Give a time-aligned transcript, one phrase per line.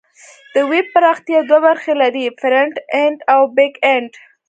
[0.53, 4.11] د ویب پراختیا دوه برخې لري: فرنټ اینډ او بیک اینډ.